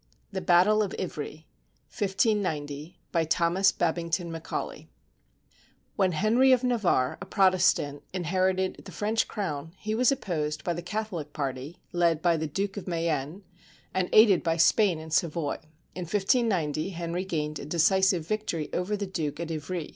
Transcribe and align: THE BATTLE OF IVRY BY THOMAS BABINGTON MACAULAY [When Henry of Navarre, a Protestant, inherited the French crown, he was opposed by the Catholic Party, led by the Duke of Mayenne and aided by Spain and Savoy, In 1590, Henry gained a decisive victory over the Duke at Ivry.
THE 0.31 0.41
BATTLE 0.41 0.81
OF 0.81 0.95
IVRY 0.97 1.45
BY 3.11 3.23
THOMAS 3.25 3.71
BABINGTON 3.73 4.31
MACAULAY 4.31 4.87
[When 5.95 6.13
Henry 6.13 6.51
of 6.51 6.63
Navarre, 6.63 7.19
a 7.21 7.25
Protestant, 7.27 8.01
inherited 8.11 8.81
the 8.85 8.91
French 8.91 9.27
crown, 9.27 9.73
he 9.77 9.93
was 9.93 10.11
opposed 10.11 10.63
by 10.63 10.73
the 10.73 10.81
Catholic 10.81 11.33
Party, 11.33 11.77
led 11.91 12.23
by 12.23 12.35
the 12.35 12.47
Duke 12.47 12.77
of 12.77 12.87
Mayenne 12.87 13.43
and 13.93 14.09
aided 14.11 14.41
by 14.41 14.57
Spain 14.57 14.97
and 14.97 15.13
Savoy, 15.13 15.57
In 15.93 16.05
1590, 16.05 16.89
Henry 16.89 17.23
gained 17.23 17.59
a 17.59 17.65
decisive 17.65 18.25
victory 18.27 18.69
over 18.73 18.97
the 18.97 19.05
Duke 19.05 19.39
at 19.39 19.51
Ivry. 19.51 19.89